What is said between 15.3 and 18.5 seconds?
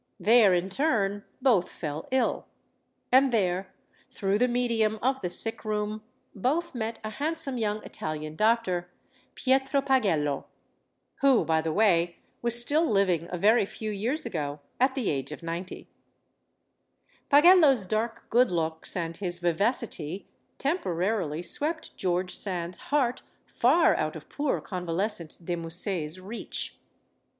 of ninety. Pagello's dark good